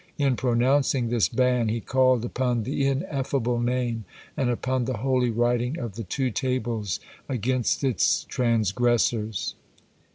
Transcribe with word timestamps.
In 0.17 0.35
pronouncing 0.35 1.09
this 1.09 1.29
ban, 1.29 1.69
he 1.69 1.79
called 1.79 2.25
upon 2.25 2.63
the 2.63 2.87
Ineffable 2.87 3.59
Name 3.59 4.03
and 4.35 4.49
upon 4.49 4.85
the 4.85 4.97
holy 4.97 5.29
writing 5.29 5.77
of 5.77 5.93
the 5.93 6.03
two 6.03 6.31
tables 6.31 6.99
against 7.29 7.83
its 7.83 8.23
transgressors. 8.23 9.53